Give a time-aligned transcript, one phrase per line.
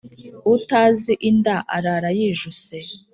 [0.55, 2.75] Utazi inda arara yijuse.